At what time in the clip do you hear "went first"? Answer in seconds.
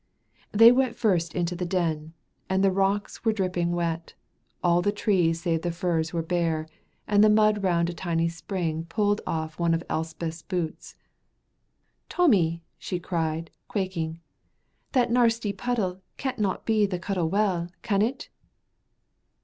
0.71-1.35